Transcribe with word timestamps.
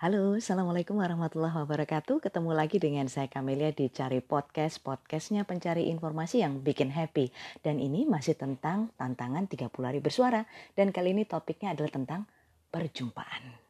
Halo, 0.00 0.40
Assalamualaikum 0.40 0.96
warahmatullahi 0.96 1.52
wabarakatuh. 1.52 2.24
Ketemu 2.24 2.56
lagi 2.56 2.80
dengan 2.80 3.04
saya 3.04 3.28
Kamelia 3.28 3.68
di 3.68 3.92
Cari 3.92 4.24
Podcast. 4.24 4.80
Podcastnya 4.80 5.44
pencari 5.44 5.92
informasi 5.92 6.40
yang 6.40 6.64
bikin 6.64 6.88
happy. 6.88 7.28
Dan 7.60 7.76
ini 7.76 8.08
masih 8.08 8.32
tentang 8.32 8.88
tantangan 8.96 9.44
30 9.44 9.68
hari 9.84 10.00
bersuara. 10.00 10.48
Dan 10.72 10.88
kali 10.88 11.12
ini 11.12 11.28
topiknya 11.28 11.76
adalah 11.76 11.92
tentang 11.92 12.24
perjumpaan. 12.72 13.60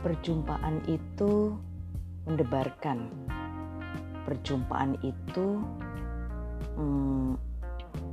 Perjumpaan 0.00 0.80
itu 0.88 1.60
mendebarkan. 2.26 3.10
Perjumpaan 4.22 4.96
itu 5.02 5.60
hmm, 6.78 7.34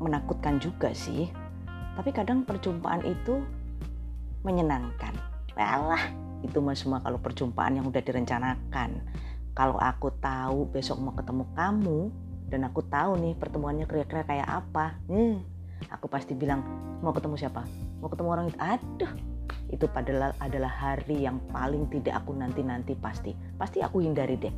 menakutkan 0.01 0.57
juga 0.57 0.91
sih. 0.91 1.29
Tapi 1.99 2.09
kadang 2.15 2.47
perjumpaan 2.47 3.03
itu 3.03 3.43
menyenangkan. 4.43 5.13
Walah, 5.53 6.03
itu 6.41 6.57
mah 6.63 6.75
semua 6.77 7.03
kalau 7.03 7.19
perjumpaan 7.19 7.79
yang 7.79 7.85
udah 7.87 7.99
direncanakan. 7.99 9.03
Kalau 9.51 9.75
aku 9.75 10.15
tahu 10.23 10.71
besok 10.71 11.03
mau 11.03 11.11
ketemu 11.11 11.43
kamu 11.51 11.99
dan 12.47 12.63
aku 12.63 12.79
tahu 12.87 13.19
nih 13.19 13.35
pertemuannya 13.35 13.83
kira-kira 13.83 14.23
kayak 14.23 14.47
apa, 14.47 14.95
hmm, 15.11 15.43
aku 15.91 16.07
pasti 16.07 16.31
bilang 16.31 16.63
mau 17.03 17.11
ketemu 17.11 17.35
siapa? 17.35 17.67
Mau 17.99 18.07
ketemu 18.07 18.29
orang 18.31 18.45
itu. 18.47 18.57
Aduh, 18.63 19.11
itu 19.69 19.85
padahal 19.89 20.33
adalah 20.41 20.69
hari 20.69 21.25
yang 21.25 21.37
paling 21.53 21.89
tidak 21.93 22.23
aku 22.23 22.33
nanti-nanti 22.33 22.97
pasti. 22.97 23.33
Pasti 23.57 23.83
aku 23.83 24.01
hindari 24.01 24.35
deh. 24.37 24.53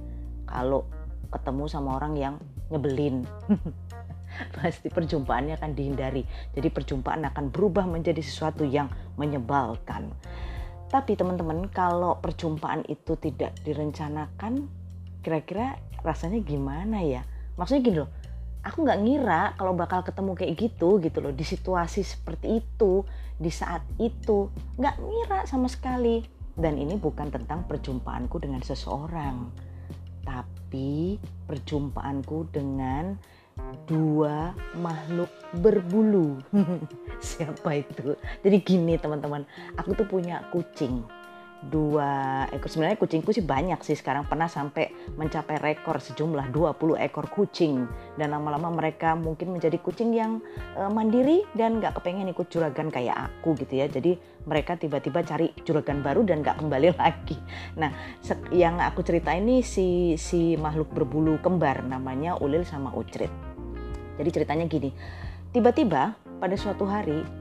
Kalau 0.47 0.87
ketemu 1.31 1.63
sama 1.67 1.99
orang 1.99 2.13
yang 2.15 2.35
nyebelin. 2.71 3.23
pasti 4.55 4.87
perjumpaannya 4.87 5.59
akan 5.59 5.71
dihindari. 5.75 6.23
Jadi 6.55 6.67
perjumpaan 6.71 7.27
akan 7.27 7.51
berubah 7.51 7.83
menjadi 7.87 8.23
sesuatu 8.23 8.63
yang 8.63 8.87
menyebalkan. 9.19 10.11
Tapi 10.91 11.15
teman-teman, 11.15 11.71
kalau 11.71 12.19
perjumpaan 12.19 12.83
itu 12.91 13.15
tidak 13.15 13.55
direncanakan, 13.63 14.67
kira-kira 15.23 15.79
rasanya 16.03 16.43
gimana 16.43 16.99
ya? 16.99 17.23
Maksudnya 17.55 17.81
gini 17.83 17.97
loh, 18.03 18.11
aku 18.61 18.85
nggak 18.85 19.01
ngira 19.01 19.43
kalau 19.57 19.73
bakal 19.73 20.05
ketemu 20.05 20.31
kayak 20.37 20.53
gitu 20.57 21.01
gitu 21.01 21.17
loh 21.21 21.33
di 21.33 21.45
situasi 21.45 22.05
seperti 22.05 22.61
itu 22.61 23.05
di 23.37 23.49
saat 23.49 23.81
itu. 23.97 24.49
Nggak 24.77 24.95
ngira 25.01 25.39
sama 25.49 25.67
sekali. 25.67 26.21
Dan 26.51 26.77
ini 26.77 26.99
bukan 26.99 27.31
tentang 27.31 27.63
perjumpaanku 27.65 28.37
dengan 28.37 28.59
seseorang 28.59 29.49
tapi 30.21 31.17
perjumpaanku 31.49 32.53
dengan 32.53 33.17
dua 33.89 34.53
makhluk 34.77 35.29
berbulu. 35.57 36.37
Siapa 37.21 37.77
itu? 37.77 38.15
Jadi 38.45 38.57
gini 38.61 38.95
teman-teman 38.97 39.45
aku 39.77 39.97
tuh 39.97 40.07
punya 40.07 40.45
kucing 40.53 41.03
dua 41.61 42.43
ekor. 42.49 42.69
Sebenarnya 42.73 42.97
kucingku 42.97 43.29
sih 43.29 43.45
banyak 43.45 43.77
sih 43.85 43.93
sekarang. 43.93 44.25
Pernah 44.25 44.49
sampai 44.49 44.89
mencapai 45.13 45.61
rekor 45.61 46.01
sejumlah 46.01 46.49
20 46.49 46.97
ekor 46.97 47.29
kucing. 47.29 47.85
Dan 48.17 48.33
lama-lama 48.33 48.73
mereka 48.73 49.13
mungkin 49.13 49.53
menjadi 49.53 49.77
kucing 49.77 50.15
yang 50.17 50.41
e, 50.73 50.81
mandiri 50.89 51.45
dan 51.53 51.77
nggak 51.77 52.01
kepengen 52.01 52.33
ikut 52.33 52.49
juragan 52.49 52.89
kayak 52.89 53.29
aku 53.29 53.53
gitu 53.61 53.77
ya. 53.77 53.85
Jadi 53.85 54.17
mereka 54.49 54.73
tiba-tiba 54.73 55.21
cari 55.21 55.53
juragan 55.61 56.01
baru 56.01 56.25
dan 56.25 56.41
nggak 56.41 56.57
kembali 56.57 56.89
lagi. 57.01 57.37
Nah 57.77 57.93
yang 58.49 58.81
aku 58.81 59.05
cerita 59.05 59.35
ini 59.37 59.61
si 59.61 60.17
si 60.17 60.57
makhluk 60.57 60.89
berbulu 60.89 61.37
kembar 61.45 61.85
namanya 61.85 62.41
Ulil 62.41 62.65
sama 62.65 62.89
Ucrit. 62.97 63.29
Jadi 64.17 64.29
ceritanya 64.33 64.65
gini. 64.65 64.89
Tiba-tiba 65.51 66.15
pada 66.39 66.55
suatu 66.55 66.87
hari 66.87 67.40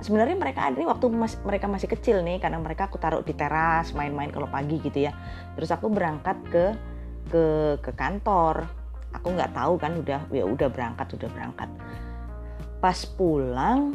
sebenarnya 0.00 0.36
mereka 0.38 0.66
nih 0.72 0.88
waktu 0.88 1.06
mas, 1.12 1.38
mereka 1.44 1.70
masih 1.70 1.86
kecil 1.86 2.24
nih 2.24 2.42
karena 2.42 2.58
mereka 2.58 2.90
aku 2.90 2.98
taruh 2.98 3.22
di 3.22 3.36
teras 3.36 3.94
main-main 3.94 4.32
kalau 4.32 4.50
pagi 4.50 4.80
gitu 4.82 5.06
ya. 5.06 5.12
Terus 5.54 5.70
aku 5.70 5.92
berangkat 5.92 6.38
ke 6.50 6.64
ke 7.30 7.44
ke 7.80 7.90
kantor. 7.94 8.66
Aku 9.14 9.30
nggak 9.30 9.54
tahu 9.54 9.78
kan 9.78 9.94
udah 9.94 10.26
ya 10.34 10.44
udah 10.44 10.68
berangkat 10.72 11.06
udah 11.14 11.28
berangkat. 11.30 11.68
Pas 12.82 12.98
pulang 13.06 13.94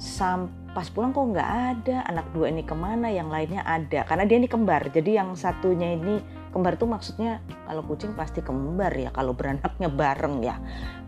sam 0.00 0.48
pas 0.70 0.86
pulang 0.86 1.10
kok 1.10 1.26
nggak 1.34 1.50
ada? 1.50 1.96
Anak 2.06 2.30
dua 2.30 2.48
ini 2.48 2.62
ke 2.62 2.72
mana? 2.72 3.10
Yang 3.10 3.28
lainnya 3.28 3.62
ada. 3.66 4.06
Karena 4.06 4.24
dia 4.24 4.38
ini 4.38 4.46
kembar. 4.46 4.86
Jadi 4.94 5.18
yang 5.18 5.34
satunya 5.34 5.98
ini 5.98 6.22
kembar 6.54 6.78
tuh 6.78 6.86
maksudnya 6.86 7.42
kalau 7.66 7.82
kucing 7.86 8.14
pasti 8.14 8.42
kembar 8.42 8.94
ya 8.94 9.10
kalau 9.10 9.34
beranaknya 9.34 9.90
bareng 9.90 10.46
ya. 10.46 10.56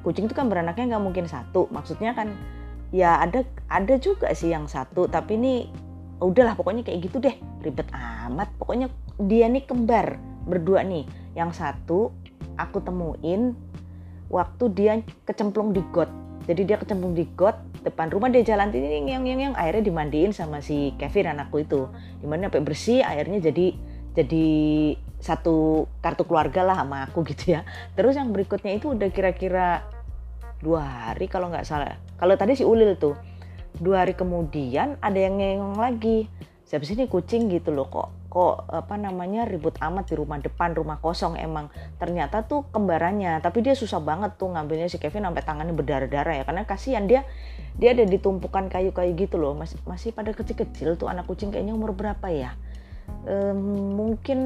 Kucing 0.03 0.26
itu 0.26 0.34
kan 0.34 0.50
beranaknya 0.50 0.98
nggak 0.98 1.04
mungkin 1.06 1.26
satu. 1.30 1.70
Maksudnya 1.70 2.12
kan 2.19 2.34
ya 2.92 3.19
ada 3.25 3.42
ada 3.72 3.94
juga 3.97 4.30
sih 4.36 4.53
yang 4.53 4.69
satu 4.69 5.08
tapi 5.08 5.41
ini 5.41 5.66
udahlah 6.22 6.54
pokoknya 6.54 6.86
kayak 6.86 7.10
gitu 7.10 7.19
deh. 7.19 7.34
Ribet 7.60 7.91
amat. 7.91 8.54
Pokoknya 8.56 8.88
dia 9.19 9.50
nih 9.50 9.66
kembar 9.66 10.16
berdua 10.47 10.86
nih. 10.86 11.04
Yang 11.34 11.58
satu 11.58 12.14
aku 12.54 12.78
temuin 12.80 13.58
waktu 14.30 14.64
dia 14.72 14.92
kecemplung 15.26 15.75
di 15.75 15.82
got. 15.91 16.08
Jadi 16.47 16.62
dia 16.66 16.76
kecemplung 16.78 17.14
di 17.14 17.26
got 17.34 17.58
depan 17.82 18.10
rumah 18.14 18.30
dia 18.30 18.47
jalan 18.47 18.70
ini 18.70 19.10
yang 19.10 19.26
yang 19.26 19.41
yang. 19.50 19.54
Airnya 19.59 19.82
dimandiin 19.82 20.30
sama 20.30 20.62
si 20.62 20.94
Kevin 20.97 21.34
anakku 21.34 21.62
itu. 21.62 21.91
Di 22.22 22.26
mana 22.30 22.48
sampai 22.48 22.62
bersih 22.62 23.03
airnya 23.03 23.42
jadi 23.42 23.74
jadi 24.12 24.47
satu 25.22 25.86
kartu 26.03 26.26
keluarga 26.26 26.66
lah 26.66 26.82
sama 26.82 27.06
aku 27.10 27.26
gitu 27.26 27.59
ya. 27.59 27.66
Terus 27.98 28.14
yang 28.14 28.30
berikutnya 28.30 28.78
itu 28.78 28.94
udah 28.94 29.09
kira-kira 29.10 29.86
dua 30.62 31.10
hari 31.10 31.26
kalau 31.26 31.50
nggak 31.50 31.66
salah 31.66 31.98
kalau 32.22 32.38
tadi 32.38 32.55
si 32.55 32.62
Ulil 32.62 32.94
tuh 32.94 33.19
dua 33.83 34.06
hari 34.06 34.15
kemudian 34.15 34.94
ada 35.03 35.19
yang 35.19 35.43
ngengong 35.43 35.75
lagi. 35.75 36.31
Siapa 36.62 36.87
sih 36.87 36.94
ini 36.94 37.10
kucing 37.10 37.50
gitu 37.50 37.75
loh 37.75 37.91
kok 37.91 38.09
kok 38.33 38.65
apa 38.71 38.97
namanya 38.97 39.44
ribut 39.44 39.77
amat 39.77 40.09
di 40.09 40.16
rumah 40.16 40.38
depan 40.38 40.71
rumah 40.71 41.03
kosong 41.03 41.34
emang. 41.34 41.66
Ternyata 41.99 42.47
tuh 42.47 42.62
kembarannya 42.71 43.43
tapi 43.43 43.66
dia 43.66 43.75
susah 43.75 43.99
banget 43.99 44.38
tuh 44.38 44.55
ngambilnya 44.55 44.87
si 44.87 45.03
Kevin 45.03 45.27
sampai 45.27 45.43
tangannya 45.43 45.75
berdarah-darah 45.75 46.38
ya. 46.38 46.44
Karena 46.47 46.62
kasihan 46.62 47.10
dia 47.10 47.27
dia 47.75 47.91
ada 47.91 48.06
di 48.06 48.16
tumpukan 48.22 48.71
kayu-kayu 48.71 49.19
gitu 49.19 49.43
loh. 49.43 49.59
Masih 49.59 49.83
masih 49.83 50.15
pada 50.15 50.31
kecil-kecil 50.31 50.94
tuh 50.94 51.10
anak 51.10 51.27
kucing 51.27 51.50
kayaknya 51.50 51.75
umur 51.75 51.91
berapa 51.91 52.31
ya? 52.31 52.54
E, 53.27 53.50
mungkin 53.99 54.39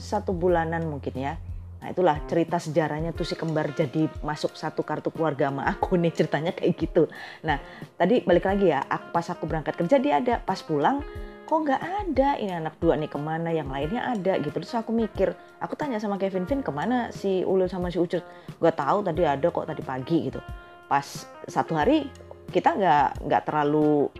satu 0.00 0.32
bulanan 0.32 0.88
mungkin 0.88 1.12
ya 1.12 1.36
Nah 1.86 1.94
itulah 1.94 2.18
cerita 2.26 2.58
sejarahnya 2.58 3.14
tuh 3.14 3.22
si 3.22 3.38
kembar 3.38 3.70
jadi 3.70 4.10
masuk 4.26 4.58
satu 4.58 4.82
kartu 4.82 5.14
keluarga 5.14 5.54
sama 5.54 5.70
aku 5.70 5.94
nih 5.94 6.10
ceritanya 6.10 6.50
kayak 6.50 6.74
gitu. 6.74 7.06
Nah 7.46 7.62
tadi 7.94 8.26
balik 8.26 8.42
lagi 8.42 8.74
ya, 8.74 8.82
pas 9.14 9.22
aku 9.30 9.46
berangkat 9.46 9.78
kerja 9.78 10.02
dia 10.02 10.18
ada, 10.18 10.42
pas 10.42 10.58
pulang 10.66 11.06
kok 11.46 11.62
nggak 11.62 11.78
ada? 11.78 12.42
Ini 12.42 12.58
anak 12.58 12.82
dua 12.82 12.98
nih 12.98 13.06
ke 13.06 13.22
mana? 13.22 13.54
Yang 13.54 13.70
lainnya 13.70 14.02
ada 14.02 14.34
gitu. 14.42 14.58
Terus 14.58 14.74
aku 14.74 14.90
mikir 14.90 15.30
aku 15.62 15.78
tanya 15.78 16.02
sama 16.02 16.18
Kevin 16.18 16.42
Vin 16.42 16.58
ke 16.66 16.74
mana 16.74 17.14
si 17.14 17.46
Ulul 17.46 17.70
sama 17.70 17.86
si 17.86 18.02
Ucut 18.02 18.26
gak 18.58 18.74
tahu 18.74 19.06
tadi 19.06 19.22
ada 19.22 19.46
kok 19.46 19.70
tadi 19.70 19.86
pagi 19.86 20.26
gitu. 20.26 20.42
Pas 20.90 21.06
satu 21.46 21.78
hari 21.78 22.10
kita 22.50 22.74
nggak 22.74 23.30
nggak 23.30 23.42
terlalu 23.46 24.10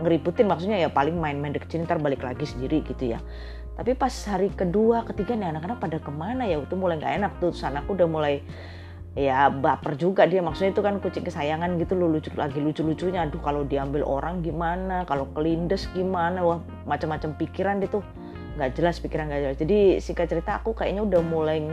ngeributin 0.00 0.48
maksudnya 0.48 0.80
ya 0.80 0.88
paling 0.88 1.16
main-main 1.20 1.52
deket 1.52 1.68
sini 1.76 1.84
ntar 1.84 2.00
balik 2.00 2.24
lagi 2.24 2.44
sendiri 2.48 2.80
gitu 2.84 3.16
ya 3.16 3.20
tapi 3.80 3.96
pas 3.96 4.12
hari 4.28 4.52
kedua 4.52 5.08
ketiga 5.08 5.32
nih 5.32 5.56
anak-anak 5.56 5.80
pada 5.80 5.96
ke 6.04 6.12
mana 6.12 6.44
ya? 6.44 6.60
Itu 6.60 6.76
mulai 6.76 7.00
nggak 7.00 7.14
enak 7.16 7.32
tuh 7.40 7.56
sana 7.56 7.80
aku 7.80 7.96
udah 7.96 8.04
mulai 8.12 8.44
ya 9.16 9.48
baper 9.48 9.96
juga 9.96 10.28
dia. 10.28 10.44
Maksudnya 10.44 10.76
itu 10.76 10.84
kan 10.84 11.00
kucing 11.00 11.24
kesayangan 11.24 11.80
gitu 11.80 11.96
loh 11.96 12.12
lucu 12.12 12.28
lagi 12.36 12.60
lucu-lucunya. 12.60 13.24
Aduh 13.24 13.40
kalau 13.40 13.64
diambil 13.64 14.04
orang 14.04 14.44
gimana? 14.44 15.08
Kalau 15.08 15.32
kelindes 15.32 15.88
gimana? 15.96 16.44
Wah 16.44 16.60
macam-macam 16.84 17.32
pikiran 17.40 17.80
dia 17.80 17.88
tuh. 17.88 18.04
Nggak 18.60 18.76
jelas 18.76 19.00
pikiran 19.00 19.32
nggak 19.32 19.40
jelas. 19.48 19.56
Jadi 19.56 19.78
singkat 20.04 20.28
cerita 20.28 20.60
aku 20.60 20.76
kayaknya 20.76 21.00
udah 21.00 21.20
mulai 21.24 21.64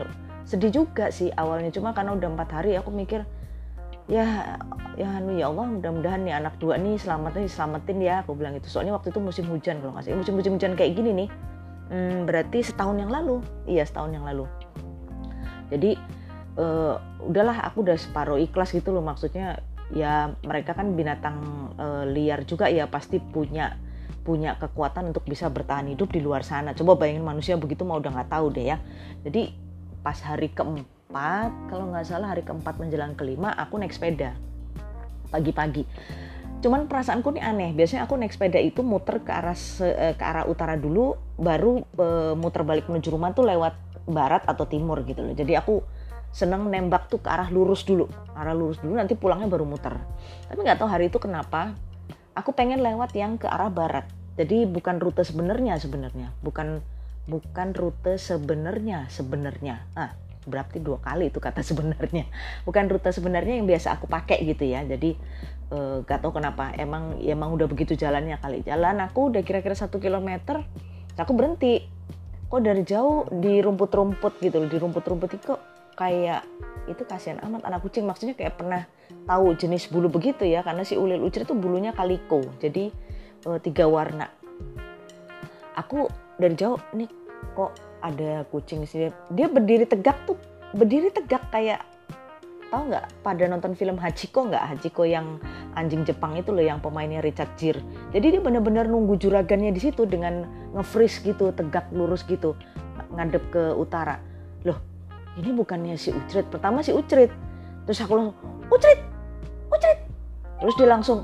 sedih 0.47 0.71
juga 0.71 1.11
sih 1.11 1.27
awalnya. 1.35 1.75
Cuma 1.75 1.91
karena 1.91 2.15
udah 2.15 2.27
empat 2.31 2.55
hari 2.55 2.79
aku 2.79 2.87
mikir 2.87 3.27
ya 4.07 4.55
ya 4.95 5.19
anu 5.19 5.35
ya 5.35 5.51
Allah 5.51 5.67
mudah-mudahan 5.67 6.23
nih 6.23 6.39
anak 6.39 6.55
dua 6.63 6.79
nih 6.79 6.95
selamatnya 6.95 7.43
selamatin 7.51 7.99
ya 7.99 8.23
aku 8.23 8.39
bilang 8.39 8.55
itu 8.55 8.71
soalnya 8.71 8.95
waktu 8.95 9.11
itu 9.11 9.19
musim 9.19 9.43
hujan 9.51 9.83
kalau 9.83 9.91
nggak 9.99 10.07
musim 10.15 10.39
musim 10.39 10.55
hujan 10.55 10.79
kayak 10.79 10.95
gini 10.95 11.11
nih 11.11 11.29
hmm, 11.89 12.27
berarti 12.27 12.63
setahun 12.63 12.97
yang 12.99 13.11
lalu. 13.11 13.43
Iya 13.67 13.83
setahun 13.87 14.11
yang 14.13 14.25
lalu. 14.25 14.45
Jadi 15.67 15.99
uh, 16.55 16.95
udahlah 17.23 17.67
aku 17.67 17.83
udah 17.83 17.97
separuh 17.99 18.39
ikhlas 18.39 18.71
gitu 18.71 18.95
loh. 18.95 19.03
Maksudnya 19.03 19.59
ya 19.91 20.35
mereka 20.43 20.75
kan 20.75 20.93
binatang 20.95 21.37
uh, 21.79 22.03
liar 22.07 22.43
juga 22.47 22.71
ya. 22.71 22.87
Pasti 22.87 23.19
punya 23.19 23.75
punya 24.27 24.59
kekuatan 24.59 25.15
untuk 25.15 25.23
bisa 25.23 25.47
bertahan 25.47 25.87
hidup 25.87 26.11
di 26.11 26.19
luar 26.19 26.43
sana. 26.43 26.75
Coba 26.75 26.99
bayangin 26.99 27.23
manusia 27.23 27.55
begitu 27.55 27.87
mau 27.87 27.99
udah 27.99 28.11
nggak 28.11 28.31
tahu 28.31 28.51
deh 28.51 28.75
ya. 28.75 28.77
Jadi 29.23 29.55
pas 30.03 30.19
hari 30.23 30.51
keempat 30.51 31.51
kalau 31.71 31.91
nggak 31.91 32.07
salah 32.07 32.35
hari 32.35 32.43
keempat 32.43 32.75
menjelang 32.79 33.15
kelima 33.15 33.55
aku 33.55 33.79
naik 33.79 33.95
sepeda. 33.95 34.35
Pagi-pagi 35.27 35.83
cuman 36.57 36.89
perasaanku 36.89 37.29
nih 37.37 37.43
aneh. 37.43 37.69
Biasanya 37.73 38.09
aku 38.09 38.17
naik 38.17 38.33
sepeda 38.33 38.57
itu 38.57 38.81
muter 38.81 39.21
ke 39.21 39.31
arah 39.31 39.57
eh, 39.83 40.13
ke 40.17 40.23
arah 40.23 40.45
utara 40.49 40.73
dulu 40.75 41.13
baru 41.37 41.85
e, 41.93 42.07
muter 42.33 42.65
balik 42.65 42.89
menuju 42.89 43.13
rumah 43.13 43.29
tuh 43.31 43.45
lewat 43.45 43.77
barat 44.09 44.41
atau 44.49 44.65
timur 44.65 45.05
gitu 45.05 45.21
loh. 45.21 45.35
Jadi 45.37 45.53
aku 45.53 45.85
seneng 46.33 46.67
nembak 46.67 47.07
tuh 47.07 47.21
ke 47.21 47.29
arah 47.29 47.47
lurus 47.53 47.85
dulu. 47.85 48.09
Arah 48.33 48.57
lurus 48.57 48.81
dulu 48.81 48.97
nanti 48.97 49.13
pulangnya 49.13 49.47
baru 49.47 49.69
muter. 49.69 49.95
Tapi 50.49 50.59
nggak 50.59 50.81
tahu 50.81 50.89
hari 50.89 51.13
itu 51.13 51.21
kenapa 51.21 51.77
aku 52.33 52.53
pengen 52.57 52.81
lewat 52.81 53.13
yang 53.13 53.37
ke 53.37 53.45
arah 53.45 53.69
barat. 53.69 54.09
Jadi 54.37 54.65
bukan 54.65 54.97
rute 55.01 55.21
sebenarnya 55.21 55.77
sebenarnya. 55.77 56.33
Bukan 56.41 56.81
bukan 57.29 57.67
rute 57.77 58.17
sebenarnya 58.17 59.09
sebenarnya. 59.13 59.85
Ah 59.93 60.26
berarti 60.47 60.79
dua 60.79 60.97
kali 61.03 61.29
itu 61.29 61.43
kata 61.43 61.61
sebenarnya. 61.69 62.25
Bukan 62.63 62.87
rute 62.87 63.11
sebenarnya 63.11 63.59
yang 63.59 63.67
biasa 63.67 63.99
aku 63.99 64.07
pakai 64.07 64.41
gitu 64.47 64.63
ya. 64.63 64.81
Jadi 64.87 65.13
uh, 65.75 66.01
gak 66.07 66.23
tahu 66.23 66.39
kenapa. 66.39 66.71
Emang 66.79 67.19
emang 67.19 67.53
udah 67.53 67.67
begitu 67.67 67.99
jalannya 67.99 68.39
kali. 68.39 68.63
Jalan 68.63 69.03
aku 69.03 69.35
udah 69.35 69.43
kira-kira 69.43 69.75
satu 69.75 69.99
kilometer 69.99 70.63
aku 71.19 71.31
berhenti. 71.35 71.83
Kok 72.47 72.63
dari 72.63 72.87
jauh 72.87 73.27
di 73.27 73.59
rumput-rumput 73.59 74.39
gitu 74.39 74.63
loh 74.63 74.71
di 74.71 74.79
rumput-rumput 74.79 75.35
itu 75.35 75.43
kok 75.51 75.61
kayak 75.99 76.47
itu 76.87 77.03
kasihan 77.03 77.43
amat 77.43 77.67
anak 77.67 77.83
kucing. 77.83 78.07
Maksudnya 78.07 78.39
kayak 78.39 78.55
pernah 78.55 78.87
tahu 79.27 79.53
jenis 79.59 79.91
bulu 79.91 80.07
begitu 80.07 80.47
ya. 80.47 80.63
Karena 80.63 80.87
si 80.87 80.95
ulil 80.95 81.19
ucir 81.19 81.43
itu 81.43 81.51
bulunya 81.51 81.91
kaliko. 81.91 82.39
Jadi 82.63 82.89
uh, 83.43 83.59
tiga 83.59 83.85
warna. 83.91 84.31
Aku 85.77 86.09
dari 86.41 86.57
jauh 86.57 86.79
nih 86.95 87.09
kok 87.53 87.86
ada 88.01 88.45
kucing 88.49 88.85
sini. 88.85 89.09
Dia 89.33 89.49
berdiri 89.49 89.85
tegak 89.87 90.17
tuh. 90.27 90.37
Berdiri 90.75 91.09
tegak 91.09 91.47
kayak 91.49 91.81
tahu 92.67 92.91
nggak? 92.91 93.05
Pada 93.23 93.43
nonton 93.47 93.73
film 93.73 93.95
Hachiko 93.97 94.47
nggak? 94.47 94.63
Hachiko 94.75 95.07
yang 95.07 95.39
anjing 95.73 96.03
Jepang 96.03 96.35
itu 96.35 96.51
loh 96.51 96.63
yang 96.63 96.83
pemainnya 96.83 97.23
Richard 97.23 97.53
Gere. 97.55 97.81
Jadi 98.11 98.37
dia 98.37 98.41
benar-benar 98.43 98.85
nunggu 98.85 99.15
juragannya 99.17 99.71
di 99.71 99.81
situ 99.81 100.03
dengan 100.03 100.45
nge-freeze 100.75 101.23
gitu 101.23 101.55
tegak 101.55 101.87
lurus 101.95 102.27
gitu 102.27 102.53
ngadep 103.15 103.43
ke 103.49 103.63
utara. 103.73 104.19
Loh 104.67 104.77
ini 105.39 105.53
bukannya 105.53 105.95
si 105.95 106.11
Ucrit? 106.11 106.49
Pertama 106.49 106.83
si 106.83 106.91
Ucrit. 106.91 107.31
Terus 107.87 108.03
aku 108.03 108.13
langsung 108.19 108.35
Ucrit! 108.67 108.99
Ucrit! 109.71 109.99
Terus 110.59 110.75
dia 110.75 110.89
langsung 110.91 111.19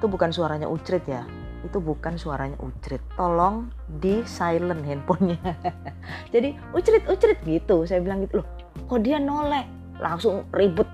itu 0.00 0.06
bukan 0.08 0.32
suaranya 0.32 0.64
Ucrit 0.64 1.04
ya 1.04 1.28
itu 1.64 1.78
bukan 1.78 2.16
suaranya 2.16 2.56
Ucrit. 2.60 3.02
Tolong 3.16 3.68
di 4.00 4.24
silent 4.24 4.80
handphonenya. 4.84 5.40
Jadi 6.34 6.56
Ucrit, 6.72 7.04
Ucrit 7.06 7.38
gitu. 7.44 7.84
Saya 7.84 8.00
bilang 8.00 8.24
gitu 8.24 8.40
loh. 8.40 8.48
Kok 8.88 9.00
dia 9.04 9.20
noleh? 9.20 9.66
Langsung 10.00 10.48
ribut. 10.54 10.88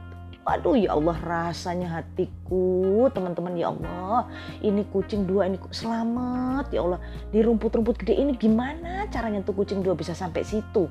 Aduh 0.47 0.79
ya 0.79 0.95
Allah 0.95 1.19
rasanya 1.27 1.99
hatiku 1.99 3.11
teman-teman 3.11 3.59
ya 3.59 3.75
Allah 3.75 4.31
ini 4.63 4.87
kucing 4.95 5.27
dua 5.27 5.51
ini 5.51 5.59
selamat 5.75 6.71
ya 6.71 6.87
Allah 6.87 7.03
di 7.35 7.43
rumput-rumput 7.43 7.99
gede 7.99 8.15
ini 8.15 8.39
gimana 8.39 9.11
caranya 9.11 9.43
tuh 9.43 9.59
kucing 9.59 9.83
dua 9.83 9.99
bisa 9.99 10.15
sampai 10.15 10.47
situ 10.47 10.87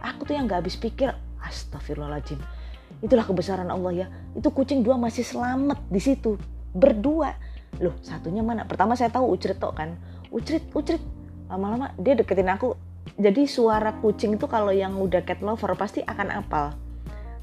aku 0.00 0.24
tuh 0.24 0.40
yang 0.40 0.48
gak 0.48 0.64
habis 0.64 0.80
pikir 0.80 1.12
astagfirullahaladzim 1.36 2.40
itulah 3.04 3.28
kebesaran 3.28 3.68
Allah 3.68 3.92
ya 3.92 4.06
itu 4.32 4.48
kucing 4.48 4.80
dua 4.80 4.96
masih 4.96 5.20
selamat 5.20 5.84
di 5.92 6.00
situ 6.00 6.40
berdua 6.72 7.36
loh 7.80 7.94
satunya 8.02 8.42
mana? 8.44 8.66
Pertama 8.66 8.94
saya 8.98 9.10
tahu 9.10 9.34
ucrit 9.34 9.58
tok 9.58 9.74
kan. 9.78 9.94
Ucrit 10.30 10.62
ucrit. 10.74 11.02
Lama-lama 11.50 11.94
dia 12.00 12.18
deketin 12.18 12.50
aku. 12.50 12.74
Jadi 13.14 13.46
suara 13.46 13.94
kucing 14.02 14.34
itu 14.34 14.46
kalau 14.50 14.74
yang 14.74 14.98
udah 14.98 15.22
cat 15.22 15.38
lover 15.44 15.76
pasti 15.78 16.02
akan 16.02 16.28
apal. 16.34 16.74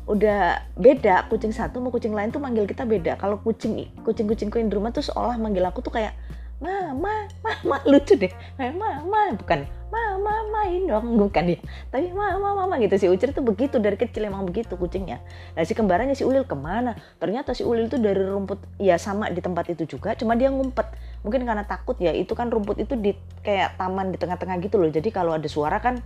Udah 0.09 0.67
beda 0.75 1.29
kucing 1.31 1.55
satu 1.55 1.79
mau 1.79 1.93
kucing 1.93 2.11
lain 2.11 2.33
tuh 2.33 2.43
manggil 2.43 2.67
kita 2.67 2.83
beda. 2.83 3.15
Kalau 3.15 3.39
kucing 3.39 3.87
kucing 4.03 4.27
kucingku 4.27 4.59
yang 4.59 4.67
di 4.67 4.75
rumah 4.75 4.91
tuh 4.91 5.05
seolah 5.05 5.39
manggil 5.39 5.63
aku 5.63 5.79
tuh 5.79 5.93
kayak 5.93 6.17
mama 6.61 7.25
mama 7.41 7.77
lucu 7.91 8.13
deh. 8.15 8.31
Mama 8.55 9.33
bukan. 9.35 9.65
Mama 9.91 10.47
main 10.55 10.87
dong 10.87 11.19
bukan 11.19 11.51
ya 11.51 11.59
tapi 11.91 12.15
mama 12.15 12.55
mama 12.63 12.79
gitu. 12.79 12.95
Si 12.95 13.11
Ucil 13.11 13.35
tuh 13.35 13.43
begitu 13.43 13.75
dari 13.75 13.99
kecil 13.99 14.23
emang 14.23 14.47
begitu 14.47 14.79
kucingnya. 14.79 15.19
Nah 15.51 15.67
si 15.67 15.75
kembarannya 15.75 16.15
si 16.15 16.23
Ulil 16.23 16.47
ke 16.47 16.55
mana? 16.55 16.95
Ternyata 17.19 17.51
si 17.51 17.67
Ulil 17.67 17.91
tuh 17.91 17.99
dari 17.99 18.23
rumput 18.23 18.61
ya 18.79 18.95
sama 18.95 19.27
di 19.27 19.43
tempat 19.43 19.67
itu 19.67 19.83
juga 19.83 20.15
cuma 20.15 20.39
dia 20.39 20.47
ngumpet. 20.47 20.87
Mungkin 21.27 21.43
karena 21.43 21.67
takut 21.67 21.99
ya 21.99 22.15
itu 22.15 22.31
kan 22.31 22.47
rumput 22.47 22.79
itu 22.79 22.95
di 22.95 23.11
kayak 23.43 23.75
taman 23.75 24.15
di 24.15 24.17
tengah-tengah 24.21 24.63
gitu 24.63 24.79
loh. 24.79 24.87
Jadi 24.87 25.11
kalau 25.11 25.35
ada 25.35 25.49
suara 25.51 25.83
kan 25.83 25.99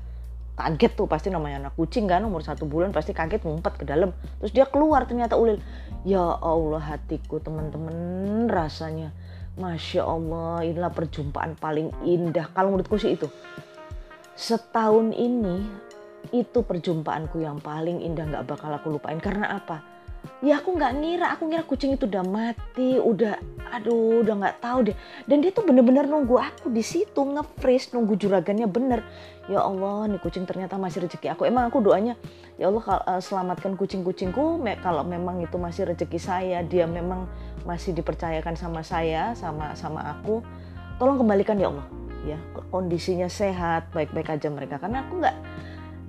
kaget 0.55 0.95
tuh 0.95 1.05
pasti 1.05 1.27
namanya 1.29 1.67
anak 1.67 1.73
kucing 1.75 2.07
kan 2.07 2.23
umur 2.23 2.41
satu 2.41 2.63
bulan 2.65 2.89
pasti 2.95 3.13
kaget 3.13 3.45
ngumpet 3.45 3.75
ke 3.77 3.85
dalam. 3.85 4.17
Terus 4.41 4.49
dia 4.49 4.65
keluar 4.65 5.05
ternyata 5.05 5.37
Ulil. 5.37 5.61
Ya 6.01 6.25
Allah 6.41 6.81
hatiku 6.81 7.37
teman-teman 7.37 8.49
rasanya 8.49 9.13
Masya 9.55 10.03
Allah, 10.03 10.67
inilah 10.67 10.91
perjumpaan 10.91 11.55
paling 11.55 11.87
indah. 12.03 12.51
Kalau 12.51 12.75
menurutku 12.75 12.99
sih 12.99 13.15
itu. 13.15 13.31
Setahun 14.35 15.15
ini, 15.15 15.63
itu 16.35 16.59
perjumpaanku 16.59 17.39
yang 17.39 17.63
paling 17.63 18.03
indah 18.03 18.27
gak 18.27 18.51
bakal 18.51 18.75
aku 18.75 18.99
lupain. 18.99 19.15
Karena 19.23 19.55
apa? 19.55 19.79
Ya 20.43 20.59
aku 20.59 20.75
gak 20.75 20.99
ngira, 20.99 21.31
aku 21.31 21.47
ngira 21.47 21.63
kucing 21.63 21.95
itu 21.95 22.03
udah 22.03 22.25
mati, 22.25 22.99
udah, 22.99 23.39
aduh, 23.71 24.27
udah 24.27 24.35
gak 24.43 24.57
tahu 24.59 24.91
deh. 24.91 24.97
Dan 25.23 25.39
dia 25.39 25.55
tuh 25.55 25.63
bener-bener 25.63 26.03
nunggu 26.03 26.35
aku 26.35 26.67
di 26.67 26.83
situ 26.83 27.23
nge-freeze, 27.23 27.95
nunggu 27.95 28.19
juragannya 28.19 28.67
bener. 28.67 29.07
Ya 29.47 29.63
Allah, 29.63 30.11
nih 30.11 30.19
kucing 30.19 30.43
ternyata 30.43 30.75
masih 30.75 31.07
rezeki 31.07 31.31
aku. 31.31 31.47
Emang 31.47 31.71
aku 31.71 31.79
doanya, 31.79 32.19
ya 32.59 32.67
Allah 32.67 32.83
eh, 33.07 33.21
selamatkan 33.23 33.79
kucing-kucingku. 33.79 34.59
Kalau 34.83 35.07
memang 35.07 35.39
itu 35.39 35.55
masih 35.55 35.95
rezeki 35.95 36.19
saya, 36.19 36.59
dia 36.65 36.83
memang 36.83 37.29
masih 37.65 37.97
dipercayakan 37.97 38.53
sama 38.53 38.85
saya 38.85 39.33
sama 39.33 39.73
sama 39.73 40.05
aku 40.05 40.45
tolong 41.01 41.19
kembalikan 41.19 41.57
ya 41.57 41.73
Allah. 41.73 41.87
Ya 42.25 42.37
kondisinya 42.73 43.29
sehat 43.29 43.91
baik-baik 43.91 44.29
aja 44.29 44.47
mereka. 44.49 44.77
Karena 44.77 45.05
aku 45.05 45.21
nggak 45.21 45.35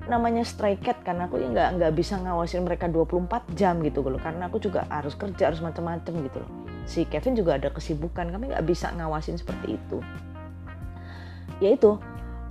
namanya 0.06 0.46
stray 0.46 0.78
cat 0.78 1.02
kan 1.02 1.18
aku 1.18 1.42
ya 1.42 1.50
nggak 1.50 1.68
nggak 1.82 1.92
bisa 1.96 2.14
ngawasin 2.22 2.62
mereka 2.62 2.86
24 2.86 3.56
jam 3.56 3.80
gitu 3.82 4.04
loh. 4.06 4.20
Karena 4.20 4.48
aku 4.48 4.60
juga 4.62 4.84
harus 4.92 5.16
kerja 5.16 5.50
harus 5.50 5.60
macam-macam 5.64 6.12
gitu 6.28 6.38
loh. 6.40 6.50
Si 6.86 7.02
Kevin 7.08 7.34
juga 7.34 7.58
ada 7.58 7.68
kesibukan 7.72 8.30
kami 8.30 8.52
nggak 8.52 8.64
bisa 8.64 8.92
ngawasin 8.94 9.40
seperti 9.40 9.74
itu. 9.74 9.98
Ya 11.58 11.72
itu 11.72 11.98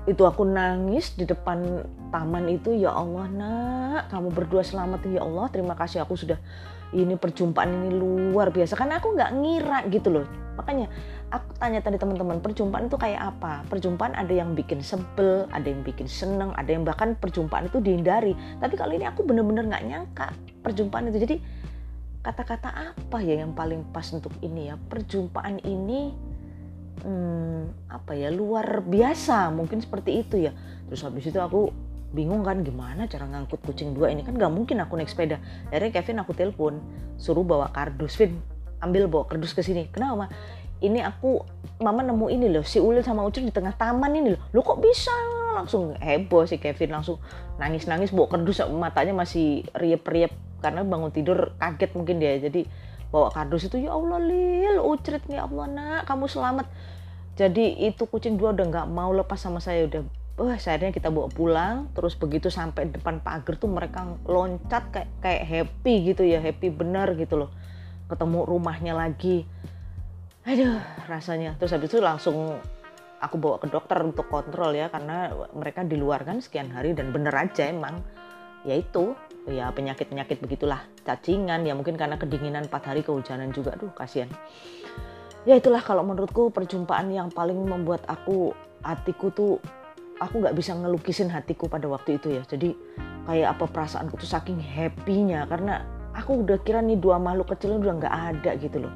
itu 0.06 0.22
aku 0.22 0.46
nangis 0.46 1.18
di 1.18 1.26
depan 1.26 1.82
taman 2.14 2.46
itu 2.46 2.78
ya 2.78 2.94
Allah 2.94 3.26
nak 3.32 4.02
kamu 4.14 4.30
berdua 4.30 4.62
selamat. 4.62 5.02
Ya 5.10 5.26
Allah 5.26 5.50
terima 5.50 5.74
kasih 5.74 6.06
aku 6.06 6.14
sudah 6.14 6.38
ini 6.94 7.18
perjumpaan 7.18 7.70
ini 7.72 7.90
luar 7.96 8.54
biasa. 8.54 8.78
Karena 8.78 9.02
aku 9.02 9.16
nggak 9.16 9.32
ngira 9.34 9.80
gitu 9.90 10.10
loh. 10.14 10.26
Makanya 10.56 10.88
aku 11.34 11.52
tanya 11.60 11.80
tadi 11.84 12.00
teman-teman 12.00 12.40
perjumpaan 12.40 12.88
itu 12.88 12.96
kayak 12.96 13.36
apa? 13.36 13.66
Perjumpaan 13.68 14.16
ada 14.16 14.32
yang 14.32 14.56
bikin 14.56 14.80
sebel 14.80 15.50
ada 15.52 15.68
yang 15.68 15.84
bikin 15.84 16.08
seneng 16.08 16.56
ada 16.56 16.72
yang 16.72 16.88
bahkan 16.88 17.18
perjumpaan 17.18 17.68
itu 17.68 17.84
dihindari. 17.84 18.34
Tapi 18.60 18.74
kali 18.78 19.02
ini 19.02 19.06
aku 19.08 19.26
bener-bener 19.28 19.68
nggak 19.68 19.84
nyangka 19.86 20.28
perjumpaan 20.64 21.12
itu. 21.12 21.20
Jadi 21.24 21.36
kata-kata 22.26 22.70
apa 22.98 23.18
ya 23.22 23.44
yang 23.46 23.54
paling 23.54 23.84
pas 23.92 24.08
untuk 24.16 24.32
ini 24.40 24.72
ya? 24.72 24.76
Perjumpaan 24.80 25.60
ini 25.68 26.16
hmm, 27.04 27.92
apa 27.92 28.16
ya? 28.16 28.32
Luar 28.32 28.80
biasa. 28.86 29.52
Mungkin 29.52 29.84
seperti 29.84 30.24
itu 30.24 30.40
ya. 30.40 30.56
Terus 30.88 31.04
habis 31.04 31.28
itu 31.28 31.40
aku 31.42 31.85
bingung 32.16 32.48
kan 32.48 32.64
gimana 32.64 33.12
cara 33.12 33.28
ngangkut 33.28 33.60
kucing 33.68 33.92
dua 33.92 34.10
ini? 34.10 34.24
Kan 34.24 34.40
gak 34.40 34.50
mungkin 34.50 34.80
aku 34.80 34.96
naik 34.96 35.12
sepeda. 35.12 35.44
Akhirnya 35.68 35.92
Kevin 36.00 36.24
aku 36.24 36.32
telepon 36.32 36.80
suruh 37.20 37.44
bawa 37.44 37.70
kardus 37.76 38.16
Vin. 38.16 38.40
Ambil 38.80 39.12
bawa 39.12 39.28
kardus 39.28 39.52
ke 39.52 39.60
sini. 39.60 39.92
Kenapa 39.92 40.32
ini 40.80 41.04
aku 41.04 41.44
mama 41.84 42.04
nemu 42.04 42.28
ini 42.32 42.48
loh 42.52 42.64
si 42.64 42.80
Ulil 42.80 43.04
sama 43.04 43.24
Ucil 43.28 43.48
di 43.48 43.54
tengah 43.54 43.76
taman 43.76 44.12
ini 44.16 44.36
loh. 44.36 44.42
Lo 44.56 44.64
kok 44.64 44.80
bisa? 44.80 45.12
Langsung 45.56 45.96
heboh 46.00 46.44
si 46.48 46.60
Kevin 46.60 46.96
langsung 46.96 47.20
nangis 47.60 47.88
nangis 47.88 48.12
bawa 48.12 48.32
kardus 48.32 48.64
matanya 48.72 49.16
masih 49.16 49.64
riep 49.76 50.04
riep 50.08 50.32
karena 50.60 50.84
bangun 50.84 51.12
tidur 51.12 51.56
kaget 51.60 51.92
mungkin 51.96 52.20
dia. 52.20 52.40
Jadi 52.40 52.68
bawa 53.12 53.32
kardus 53.32 53.68
itu 53.72 53.88
ya 53.88 53.96
Allah 53.96 54.20
Lil 54.20 54.80
Ucrit 54.84 55.24
ya 55.32 55.48
Allah 55.48 55.66
nak 55.68 56.02
kamu 56.08 56.28
selamat. 56.28 56.68
Jadi 57.36 57.84
itu 57.84 58.08
kucing 58.08 58.40
dua 58.40 58.56
udah 58.56 58.66
nggak 58.68 58.88
mau 58.92 59.12
lepas 59.12 59.40
sama 59.40 59.60
saya. 59.64 59.88
Udah 59.88 60.04
wah 60.36 60.60
akhirnya 60.60 60.92
kita 60.92 61.08
bawa 61.08 61.32
pulang 61.32 61.88
terus 61.96 62.20
begitu 62.20 62.52
sampai 62.52 62.92
depan 62.92 63.24
pagar 63.24 63.56
tuh 63.56 63.72
mereka 63.72 64.04
loncat 64.28 64.92
kayak 64.92 65.10
kayak 65.24 65.44
happy 65.48 66.12
gitu 66.12 66.28
ya 66.28 66.44
happy 66.44 66.68
bener 66.72 67.16
gitu 67.16 67.40
loh. 67.40 67.52
Ketemu 68.12 68.44
rumahnya 68.44 68.94
lagi. 68.94 69.48
Aduh 70.46 70.78
rasanya. 71.08 71.56
Terus 71.58 71.72
habis 71.74 71.90
itu 71.90 72.04
langsung 72.04 72.60
aku 73.18 73.36
bawa 73.40 73.58
ke 73.58 73.72
dokter 73.72 73.98
untuk 74.04 74.28
kontrol 74.28 74.76
ya 74.76 74.92
karena 74.92 75.32
mereka 75.56 75.82
di 75.88 75.98
luar 75.98 76.28
kan 76.28 76.44
sekian 76.44 76.70
hari 76.70 76.92
dan 76.92 77.16
bener 77.16 77.34
aja 77.34 77.66
emang. 77.72 78.04
Ya 78.68 78.76
itu 78.76 79.16
ya 79.48 79.72
penyakit 79.72 80.12
penyakit 80.12 80.38
begitulah. 80.44 80.84
Cacingan 81.08 81.64
ya 81.64 81.74
mungkin 81.74 81.96
karena 81.96 82.20
kedinginan 82.20 82.68
4 82.68 82.90
hari 82.92 83.02
kehujanan 83.08 83.56
juga. 83.56 83.74
Aduh 83.74 83.96
kasihan. 83.96 84.28
Ya 85.48 85.56
itulah 85.56 85.80
kalau 85.80 86.04
menurutku 86.04 86.50
perjumpaan 86.50 87.14
yang 87.14 87.32
paling 87.32 87.56
membuat 87.56 88.04
aku 88.10 88.52
hatiku 88.84 89.30
tuh 89.34 89.54
aku 90.20 90.44
nggak 90.44 90.56
bisa 90.56 90.72
ngelukisin 90.76 91.32
hatiku 91.32 91.68
pada 91.68 91.88
waktu 91.92 92.20
itu 92.20 92.32
ya. 92.32 92.44
Jadi 92.48 92.76
kayak 93.28 93.58
apa 93.58 93.66
perasaanku 93.68 94.16
tuh 94.20 94.30
saking 94.30 94.60
happynya. 94.60 95.48
Karena 95.50 95.84
aku 96.16 96.46
udah 96.46 96.58
kira 96.64 96.80
nih 96.80 97.00
dua 97.00 97.20
makhluk 97.20 97.52
kecil 97.56 97.80
udah 97.80 97.94
nggak 98.00 98.16
ada 98.36 98.52
gitu 98.60 98.78
loh. 98.88 98.94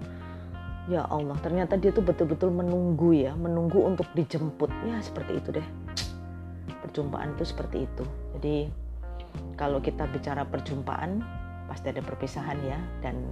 Ya 0.89 1.05
Allah 1.05 1.38
ternyata 1.45 1.77
dia 1.77 1.93
tuh 1.93 2.01
betul-betul 2.01 2.49
menunggu 2.49 3.13
ya. 3.13 3.35
Menunggu 3.35 3.83
untuk 3.83 4.07
dijemput. 4.15 4.71
Ya 4.88 4.97
seperti 5.03 5.38
itu 5.38 5.49
deh. 5.53 5.67
Perjumpaan 6.88 7.35
itu 7.35 7.43
seperti 7.45 7.85
itu. 7.85 8.03
Jadi 8.38 8.57
kalau 9.59 9.83
kita 9.83 10.07
bicara 10.09 10.47
perjumpaan 10.47 11.21
pasti 11.69 11.91
ada 11.91 12.01
perpisahan 12.01 12.57
ya. 12.63 12.79
Dan 13.03 13.29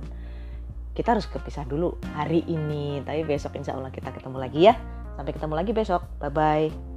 kita 0.94 1.17
harus 1.17 1.25
kepisah 1.25 1.65
dulu 1.65 1.98
hari 2.13 2.44
ini. 2.46 3.01
Tapi 3.01 3.25
besok 3.25 3.58
insya 3.58 3.74
Allah 3.74 3.89
kita 3.89 4.13
ketemu 4.13 4.38
lagi 4.38 4.60
ya. 4.67 4.75
Sampai 5.17 5.34
ketemu 5.34 5.53
lagi 5.58 5.72
besok. 5.74 6.06
Bye 6.22 6.29
bye 6.29 6.97